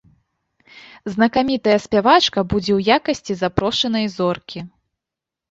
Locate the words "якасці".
2.97-3.33